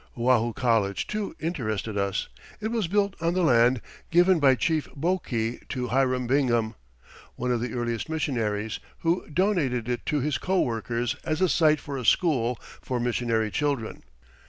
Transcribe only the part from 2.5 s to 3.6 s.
It was built on the